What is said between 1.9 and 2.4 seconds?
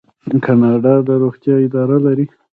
لري.